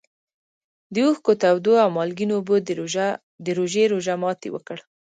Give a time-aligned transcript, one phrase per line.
[0.93, 2.55] د اوښکو تودو او مالګینو اوبو
[3.45, 4.77] د روژې روژه ماتي وکړ.